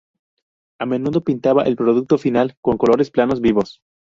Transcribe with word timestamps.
A 0.79 0.87
menudo 0.87 1.23
pintaba 1.23 1.61
el 1.61 1.75
producto 1.75 2.17
final 2.17 2.57
con 2.59 2.75
colores 2.79 3.11
planos 3.11 3.39
vivos. 3.39 3.83